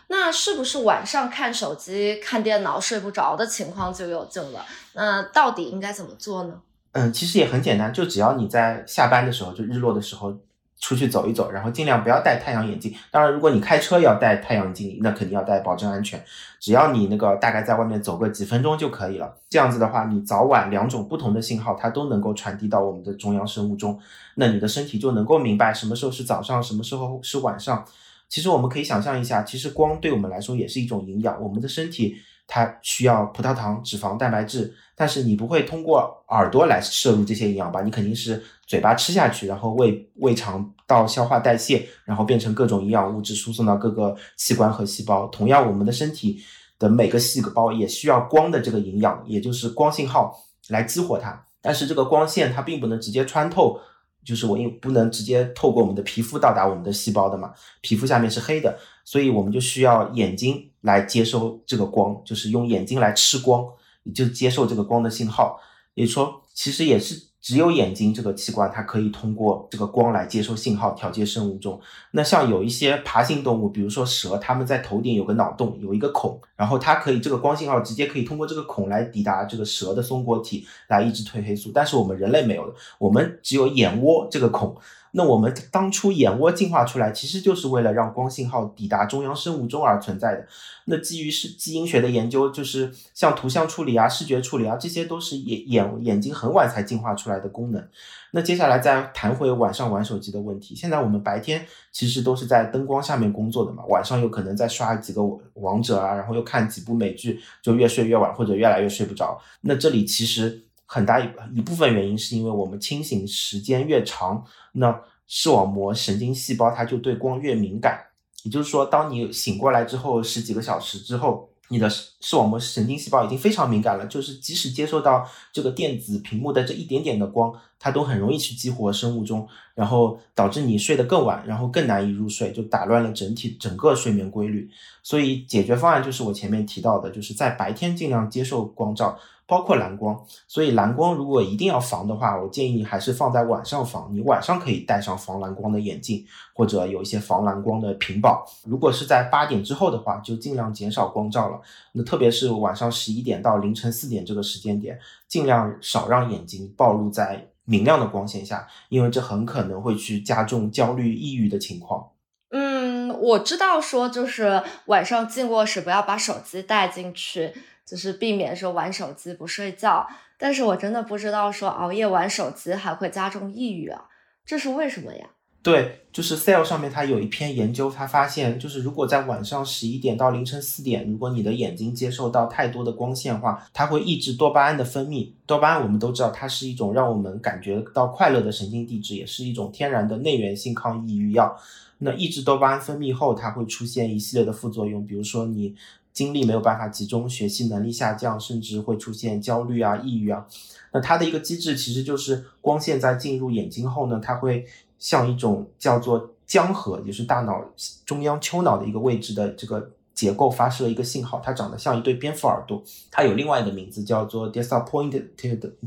[0.08, 4.64] 那是不是晚上看手机、看电脑睡不着的情况就有救了？
[4.94, 6.60] 那到底应该怎么做呢？
[6.92, 10.34] 嗯，其实也很简单，就只要你在下班的时候，就日落的时候
[10.80, 12.94] 出去走一走，然后尽量不要戴太阳眼镜。
[13.10, 16.24] 当然，如果你开车要戴太阳镜，那肯定要戴，保证安全。
[16.58, 19.36] 只要你那个大概在外面走个几分钟就可以了。
[19.48, 24.00] 这样子的话，你早晚两种不同的信号，它都能够传递到我们的中央生物钟，
[24.36, 27.84] 那你的身体就能够明白什么时候是早上，什么时候是晚上。
[28.28, 31.40] 其实我们可以想象一下，其实光对我们来说也是一种营养。
[31.42, 32.14] 我们的身体
[32.46, 37.80] 它需要葡萄糖、脂肪、蛋白质，但是你不会通过耳朵来摄入这些营养吧？
[37.82, 45.26] 你肯定是嘴巴吃下去，然后胃胃肠道消化代谢，然后变成各种营养物质输送到各个器官和细胞。
[45.28, 46.42] 同样，我们的身体
[46.78, 50.38] 的每个细胞也需要光的这个营养，也就是光信号
[50.68, 51.44] 来激活它。
[51.62, 53.80] 但是这个光线它并不能直接穿透。
[54.28, 63.66] 就是我因不能直接透过我们的皮肤到达我们的细胞的嘛，皮肤下面是黑的，所以我们就需要眼睛来接收这个光，就是用眼睛来吃光，
[64.14, 65.58] 就接受这个光的信号，
[65.94, 67.27] 也就说，其实也是。
[67.48, 71.80] 只有眼睛这个器官，它可以通过这个光来接收信号，调节生物钟。
[72.10, 81.70] 那像有一些爬行动物，比如说蛇，它们在头顶有个脑洞，有一个孔，然后它可以这个光信号直接可以通过这个孔来抵达这个蛇的松果体，来抑制褪黑素。
[81.72, 84.76] 但是我们人类没有的，我们只有眼窝这个孔。
[85.12, 90.46] 那我们当初眼窝进化出来，其实就是为了让光信号抵达中央生物钟而存在的。
[90.84, 97.88] 那基于是基因学的研究，就是像图像处理啊、视觉处理啊，这些都是眼眼眼睛很晚才进化出来的功能。
[98.32, 100.74] 那接下来再谈回晚上玩手机的问题。
[100.74, 105.22] 现在我们白天其实都是在灯光下面工作的嘛，晚上有可能在刷几个
[105.54, 109.40] 王者啊，然后又看几部美剧，就越睡越晚或者越来越睡不着。
[109.62, 110.67] 那这里其实。
[110.90, 118.06] 很大一一部分原因是因为我们清醒时间越长，那视网膜神经细胞它就对光越敏感。
[118.44, 134.70] 也就是说，当你醒过来之后十几个小时之后，你的视网膜神经细胞已经非常敏感了，就是即使接受到这个电子屏幕的这一点点的光，它都很容易去激活生物钟，然后导致你睡得更晚，然后更难以入睡，就打乱了整体整个睡眠规律。
[135.02, 139.18] 所以解决方案就是我前面提到的，就是在白天尽量接受光照。
[139.48, 144.10] 包括蓝光，所以蓝光如果一定要防的话，我建议你还是放在晚上防。
[144.12, 148.44] 你晚上可以戴上防蓝光的眼镜，或者有一些防蓝光的屏保。
[148.66, 151.58] 如果是在八点之后的话，就尽量减少光照了。
[151.92, 162.10] 那特别是晚上十一点到凌晨四点这个时间点，尽量少让眼睛暴露在明亮的光线下，因为这很可能会去加重焦虑、抑郁的情况。
[162.50, 167.54] 嗯，我知道说就是晚上进卧室不要把手机带进去。
[167.88, 174.04] 就是避免说玩手机不睡觉，但是我真的不知道说熬夜玩手机还会加重抑郁啊，
[174.44, 175.26] 这是为什么呀？
[175.60, 185.32] 对，就是 Cell 上面它有一篇研究，它发现就是如果在晚上十一点到凌晨四点，如果你的眼睛接受到太多的光线话，它会抑制多巴胺的分泌。
[185.46, 191.54] 多巴胺我们都知道，它是一种让我们感觉到快乐的神经递质，也是一种天然的内源性抗抑郁药。
[191.98, 195.74] 那抑制多巴胺分泌后，它会出现一系列的副作用，比如说你
[196.18, 200.44] 精力没有办法集中，学习能力下降，甚至会出现焦虑啊、抑郁啊。
[200.92, 204.66] 那它的一个机制其实就是光线在进入眼睛后呢，它会
[204.98, 207.64] 像一种叫做浆核，也是大脑
[208.04, 215.28] 中央丘脑的一个位置的这个结构发射一个信号，它长得像一对蝙蝠耳朵，它有另外一个名字叫做 disappointed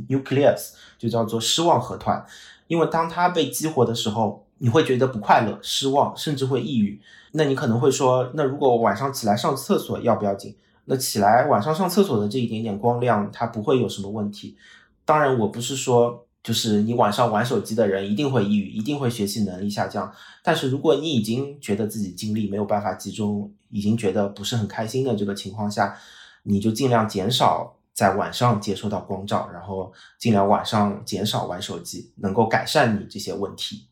[0.07, 2.25] nucleus，就叫做失望核团，
[2.67, 4.45] 因为当它被激活的时候。
[4.63, 7.01] 你会觉得不快乐、失望，甚至会抑郁。
[7.31, 10.55] 那你可能会说，那如果我晚上起来上厕所要不要紧？
[10.85, 14.55] 那起来晚上上厕所的这一点点光亮，它不会有什么问题。
[15.03, 20.13] 当然，我不是说就是你晚上玩手机的人一定会抑郁，一定会学习能力下降。
[20.43, 25.97] 但是如果你已经觉得自己精力没有办法集中，已经觉得不是很开心的这个情况下，
[26.43, 33.87] 你就尽量减少在晚上接受到光照，然后尽量晚上减少玩手机，能够改善你这些问题。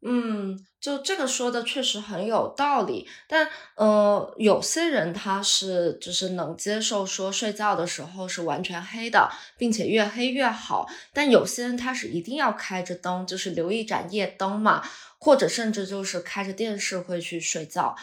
[0.00, 14.84] 嗯，就这个说的确实很有道理，但呃，有些人他是就是能接受说睡觉的时候是完全黑的，并且越黑越好，但有些人他是一定要开着灯，就是留一盏夜灯嘛，
[15.18, 17.96] 或者甚至就是开着电视会去睡觉。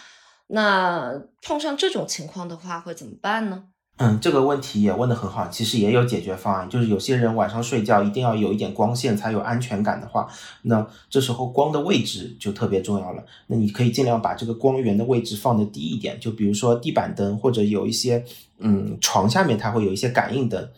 [0.48, 3.70] 那碰上这种情况的话，会怎么办呢？
[3.98, 10.28] 嗯，这个问题也问得很好，其实也有解决方案，就是有些人晚上睡觉一定要有一点光线才有安全感的话，
[10.64, 13.24] 那这时候光的位置就特别重要了。
[13.48, 18.22] 那你可以尽量把这个光源的位置放的低一点，就比如说地板灯或者有一些
[18.58, 20.70] 嗯床下面它会有一些感应灯，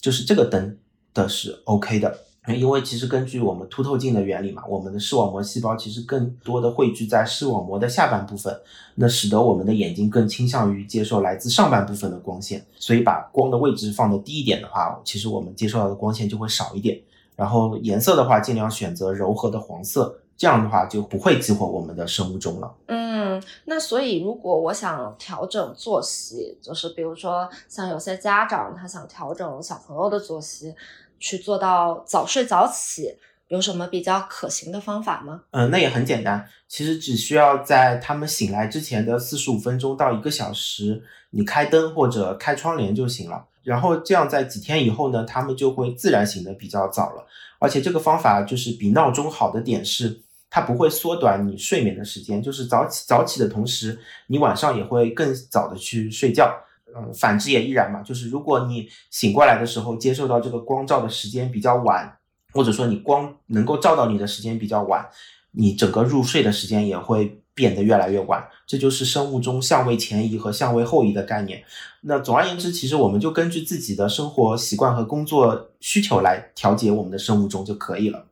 [0.00, 0.78] 就是这个灯
[1.12, 2.20] 的是 OK 的。
[2.48, 8.52] 因为其实根据我们凸透镜的原理嘛，我们的视网膜细胞其实更多的汇聚在视网膜的下半部分，
[8.96, 17.00] 那使得我们的眼睛更倾向于接受来自上半部分的光线，所以把光的位置放的低一点的话，其实我们接受到的光线就会少一点。
[17.36, 22.74] 然后颜色的话，尽量选择柔和的黄色，这样的话就不会激活我们的生物钟了。
[22.86, 30.74] 嗯，那所以如果我想调整作息，就是比如说像有些家长他想调整小朋友的作息。
[31.22, 35.42] 去做到早睡早起，有什么比较可行的方法吗？
[35.52, 43.46] 嗯，那也很简单，其实只需要在他们醒来之前的四十五分钟到一个小时，你开灯或者开窗帘就行了。
[43.62, 47.24] 然后这样在几天以后呢，他们就会自然醒得比较早了。
[47.60, 56.52] 而且这个方法就是比闹钟好的点是，它不会缩短你睡眠的时间，就是早起早起的同时，你晚上也会更早的去睡觉。
[56.96, 58.02] 嗯，反之也依然嘛。
[58.02, 62.18] 就是如果你醒过来的时候接受到这个光照的时间比较晚，
[62.52, 65.08] 或者说你光能够照到你的时间比较晚，
[65.52, 68.46] 你整个入睡的时间也会变得越来越晚。
[68.66, 71.62] 这就是生物钟相位前移和相位后移的概念。
[72.02, 78.26] 那总而言之，其实我们就根据自己的生活习惯和工作需求来调节我们的生物钟就可以了。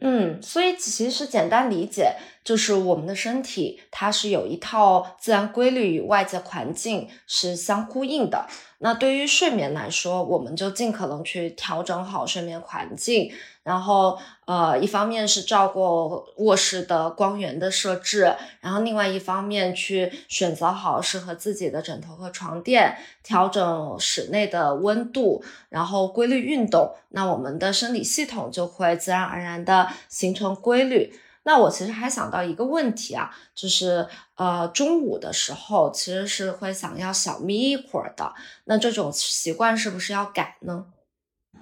[0.00, 8.46] 嗯，所以其实简单理解就是我们的身体它是有一套自然规律与外界环境是相呼应的。
[8.82, 13.30] 那对于睡眠来说，我们就尽可能去调整好睡眠环境。
[13.62, 31.12] 然后，呃，一方面是照顾卧室的光源的设置，然后另外一方面去选择好适合自己的枕头和床垫，调整室内的温度，然后规律运动，那我们的生理系统就会自然而然的形成规律。
[31.42, 40.86] 那我其实还想到一个问题啊，就是呃，中午的时候其实是会想要小眯一会儿的，那这种习惯是不是要改呢？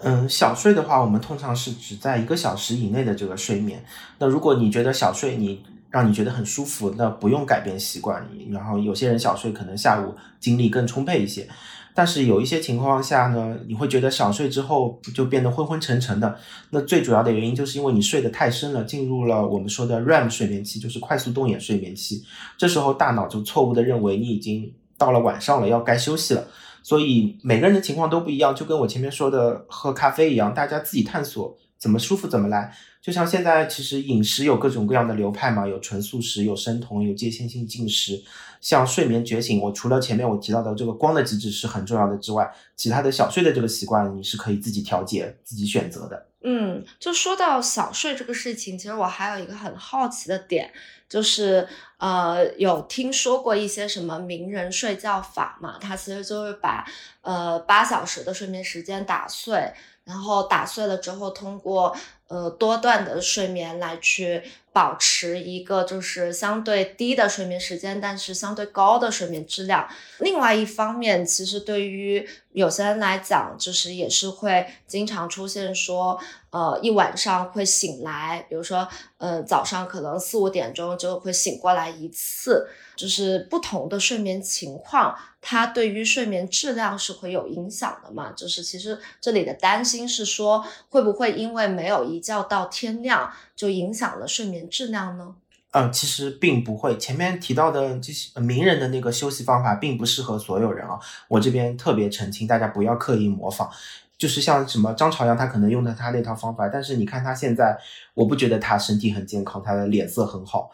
[0.00, 3.84] 嗯，小睡的话，我们通常是只在一个小时以内的这个睡眠。
[4.18, 8.28] 那如果你觉得小睡你让你觉得很舒服，那不用改变习惯。
[8.50, 11.48] 然后有些人小睡可能下午精力更充沛一些，
[11.98, 16.38] 但是有一些情况下呢，你会觉得小睡之后就变得昏昏沉沉的。
[16.70, 22.22] 那最主要的原因就是因为你睡得太深了，进入了我们说的 REM 睡眠期，就是快速动眼睡眠期。
[22.56, 26.46] 这时候大脑就错误的认为你已经到了晚上了，要该休息了。
[26.84, 32.72] 所以每个人的情况都不一样，就跟我前面说的喝咖啡一样，大家自己探索怎么舒服怎么来。
[33.02, 38.22] 就像现在其实饮食有各种各样的流派嘛，有纯素食，有生酮，有界限性进食。
[38.60, 46.26] 像睡眠觉醒，我除了前面我提到的这个光的机制是很重要的之外，其他的小睡的这个习惯你是可以自己调节、自己选择的。
[46.42, 50.72] 嗯，就说到小睡这个事情，其实我还有一个很好奇的点。
[51.08, 51.66] 就是
[51.96, 55.78] 呃，有听说过一些什么名人睡觉法嘛？
[55.80, 56.84] 他其实就是把
[57.22, 59.72] 呃八小时的睡眠时间打碎，
[60.04, 64.42] 然后打碎了之后，通过呃多段的睡眠来去
[64.72, 69.88] 保持一个就是相对低的睡眠时间，但是相对高的睡眠质量。
[70.20, 76.18] 另外一方面，其实对于有些人来讲，就是也是会经常出现说，
[76.50, 78.86] 呃，一晚上会醒来，比如说，
[79.18, 88.32] 呃，早上可能四五点钟就会醒过来一次，就是不同的睡眠情况，它对于睡眠质量是会有影响的嘛？
[88.32, 95.34] 就是其实这里的担心是说，会不会因为没有一觉到天亮，就影响了睡眠质量呢？
[95.72, 96.96] 嗯，其实并不会。
[96.96, 100.98] 前面提到的这些名人的那个休息方法，并不适合所有人啊。
[101.28, 103.70] 我这边特别澄清，大家不要刻意模仿。
[104.16, 107.78] 就是像什么张朝阳，他可能用的他那套方法，但是你看他现在，
[108.14, 110.70] 我不觉得他身体很健康，他的脸色很好。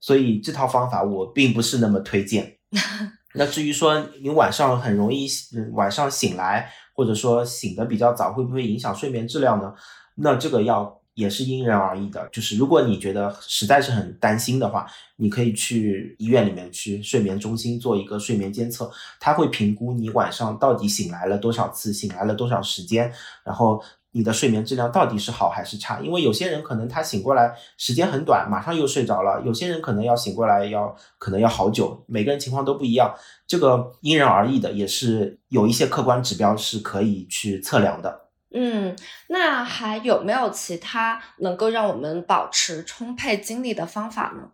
[0.00, 2.56] 所以这套方法我并不是那么推荐。
[3.34, 5.28] 那至于说你晚上很容易
[5.72, 9.74] 晚上醒来，或者说醒的比较早，会不会影响睡眠质量呢？
[10.14, 10.97] 那这个要。
[11.18, 18.88] 也是因人而异的，就是如果你觉得实在是很担心的话，你可以去医院里面去睡眠中心做一个睡眠监测，
[19.18, 23.12] 他会评估你晚上到底醒来了多少次，醒来了多少时间，
[23.42, 25.98] 然后你的睡眠质量到底是好还是差。
[25.98, 33.12] 因为有些人可能他醒过来时间很短，马上又睡着了；有些人可能要醒过来要可能要好久，每个人情况都不一样，
[33.44, 38.27] 这个因人而异的，也是有一些客观指标是可以去测量的。
[38.50, 38.96] 嗯，
[39.28, 44.50] 那还有没有其他能够让我们保持充沛精力的方法呢？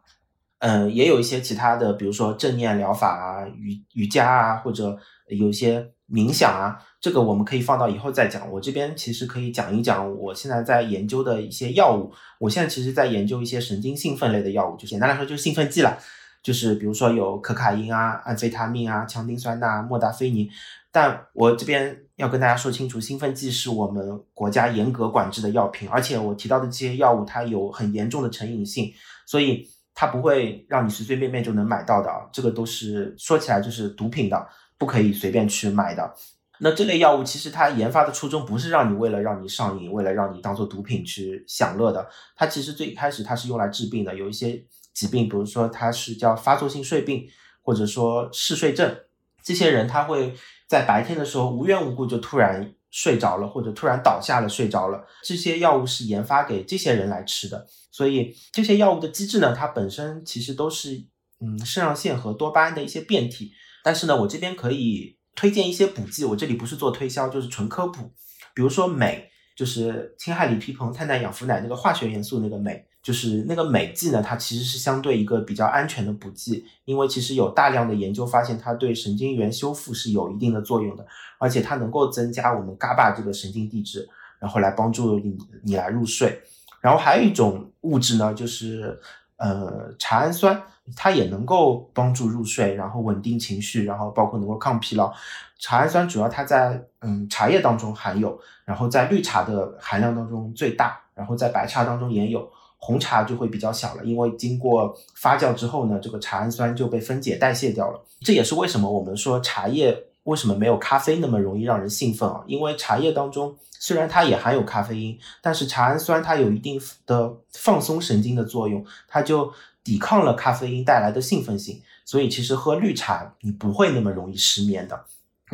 [0.59, 8.51] 嗯，也有一些其他的，比如说正念疗法啊、瑜瑜伽啊，或者有些冥想啊，这个我们可以放到以后再讲。
[8.51, 12.11] 我这边其实可以讲一讲我现在在研究的一些药物。
[12.39, 15.99] 我现在其实在研究一些神经兴奋类的药物，就简单来说就是兴奋剂了，
[16.43, 20.49] 就是比如说有可卡因啊、安非他命啊、羟丁酸钠、莫达菲宁。
[20.91, 28.93] 但我这边要跟大家说清楚，兴奋剂是我们国家严格管制的药品，而且我提到的这些药物它有很严重的成瘾性，
[29.27, 34.47] 所以它不会让你随随便便就能买到的啊，这个都是说起来就是毒品的，
[34.79, 36.15] 不可以随便去买的。
[36.61, 47.27] 那这类药物其实它研发的初衷不是让你为了让你上瘾，为了让你当做毒品去享乐的，它其实最开始它是用来治病的，有一些疾病，比如说它是叫发作性睡病，
[47.61, 48.97] 或者说嗜睡症，
[49.43, 50.33] 这些人他会。
[50.67, 57.67] 在白天的时候无缘无故就突然睡着了，或者突然倒下了睡着了，这些药物是研发给这些人来吃的。
[57.91, 61.05] 所以这些药物的机制呢，它本身其实都是
[61.41, 63.53] 嗯肾上腺和多巴胺的一些变体。
[63.83, 68.11] 但是呢，我这边可以推荐一些补剂，我这里不是做推销，就是纯科普。
[68.55, 72.87] 比如说镁，就是氢氦锂铍硼碳氮氧氟氖那个化学元素那个镁。
[73.05, 81.07] 就是那个镁剂呢，它其实是相对一个比较安全的补剂，因为其实有大量的研究发现，它对神经元修复是有一定的作用的，
[81.39, 86.41] 而且它能够增加我们 GABA 这个神经递质，然后来帮助你你来入睡。
[86.81, 88.99] 然后还有一种物质呢，就是
[89.37, 90.63] 呃茶氨酸，
[90.97, 95.13] 它也能够帮助入睡，然后稳定情绪，然后包括能够抗疲劳。
[95.59, 102.51] 茶氨酸主要它在嗯茶叶当中含有，然后在绿茶的含量当中最大，然后在白茶当中也有。
[102.85, 107.99] 红茶就会比较小了，因为经过发酵之后呢，这个茶氨酸就被分解代谢掉了。
[108.21, 112.45] 这也是为什么我们说茶叶为什么没有咖啡那么容易让人兴奋啊？
[112.47, 119.51] 因为茶叶当中虽然它也含有咖啡因，但是茶氨酸它有一定的放松神经的作用，它就
[119.83, 121.81] 抵抗了咖啡因带来的兴奋性。
[122.05, 125.05] 所以其实喝绿茶你不会那么容易失眠的。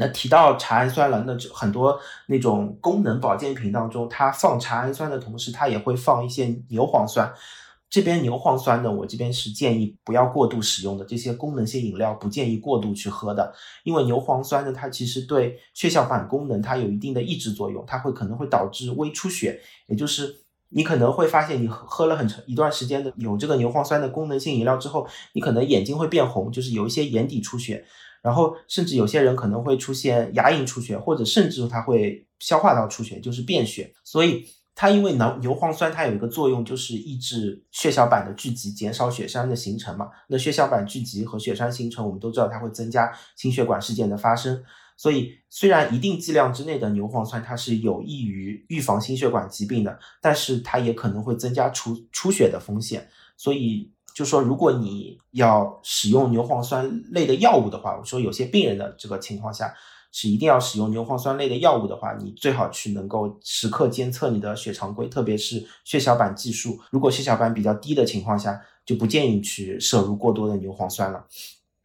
[0.00, 7.30] 那提到茶氨酸了，那就很多那种功能保健品当中，它放茶氨酸的同时，它也会放一些牛磺酸。
[7.90, 11.04] 这边牛磺酸呢，我这边是建议不要过度使用的。
[11.04, 13.52] 这些功能性饮料不建议过度去喝的，
[13.84, 20.34] 因为牛磺酸呢，它其实对血小板功能它有一定的抑制作用，它会可能会导致微出血，也就是
[20.70, 27.84] 你可能会发现你喝了很长一段时间的有这个牛磺酸的功能性饮料之后，你可能眼睛会变红，就是有一些眼底出血。
[28.22, 33.92] 然后甚至有些人可能会出现牙龈出血，或者甚至它会消化道出血，就是便血。
[34.04, 40.08] 所以它因为牛牛磺酸它有一个作用，就是抑制血小板的聚集，减少血栓的形成嘛。
[40.28, 44.62] 那血小板聚集和血栓形成，我们都知道它会增加心血管事件的发生。
[44.96, 53.08] 所以虽然一定剂量之内的牛磺酸它是有益于预防心血管疾病的，但是它也可能会增加出出血的风险。
[53.36, 53.92] 所以。
[54.20, 59.74] 就说如果你要使用牛磺酸类的药物的话，我说有些病人的这个情况下
[60.12, 66.78] 是一定要使用牛磺酸类的药物的话，你最好去能够时刻监测你的血常规，特别是血小板计数。
[66.90, 71.24] 如果血小板比较低的情况下，就不建议去摄入过多的牛磺酸了。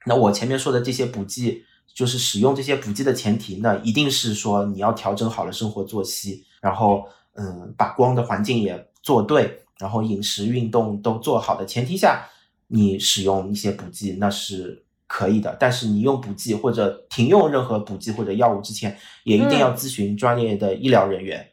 [0.06, 1.64] 那我前面说的这些补剂，
[1.94, 7.06] 就是使用这些补剂的前提，那一定是说你要调整好了生活作息，然后
[7.36, 9.62] 嗯，把光的环境也做对。
[9.80, 12.28] 然后饮食、运动都做好的前提下，
[12.68, 15.56] 你使用一些补剂那是可以的。
[15.60, 21.52] 但是你用补剂或者停用任何补剂或者药物之前，也一定要咨询专业的医疗人员，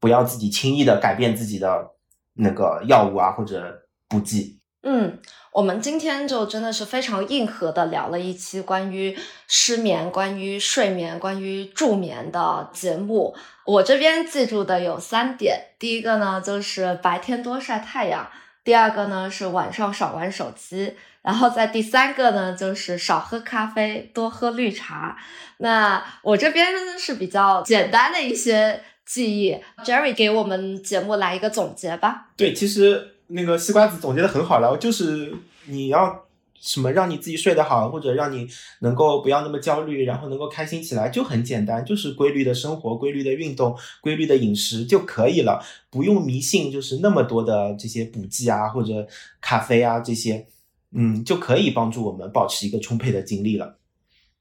[0.00, 1.90] 不要自己轻易的改变自己的
[2.34, 4.61] 那个药物啊或者补剂。
[4.84, 5.16] 嗯，
[5.52, 9.16] 我们今天就真的是非常硬核的聊了一期关于
[9.46, 13.34] 失眠、关于睡眠、关于助眠的节目。
[13.64, 18.26] 我这边记住的有三点：第一个呢，就是白天多晒太阳；
[18.64, 25.16] 第二个呢，是晚上少玩手机；然后在第三个呢，就是少喝咖啡，多喝绿茶。
[25.58, 32.30] 那我这边是比较简单的一些记忆，Jerry 给我们节目来一个总结吧。
[32.36, 33.10] 对，其实。
[33.32, 35.34] 那个西瓜子总结的很好了，就是
[35.66, 36.26] 你要
[36.60, 38.46] 什么让你自己睡得好，或者让你
[38.80, 45.60] 能够不要那么焦虑，然后能够开心起来，就很简单，就是规律的生活、规律的运动、规律的饮食就可以了，
[45.90, 49.06] 不用迷信，就是那么多的这些补剂啊或者
[49.40, 50.46] 咖啡啊这些，
[50.92, 53.78] 嗯，就可以帮助我们保持一个充沛的精力了。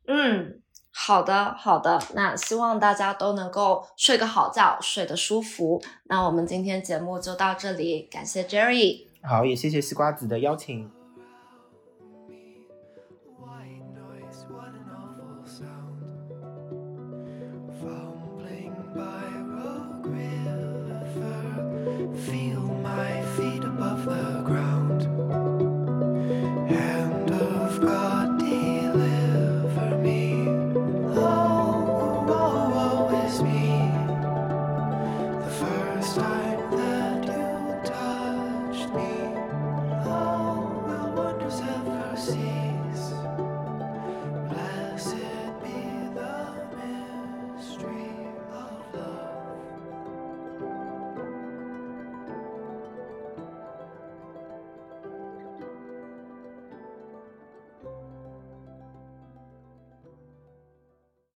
[0.06, 0.61] 嗯。
[0.94, 5.82] 好的，好的，那希望大家都能够睡个好觉，睡得舒服。
[6.04, 11.01] 那我们今天节目就到这里，感谢 Jerry，好，也谢谢西瓜子的邀请。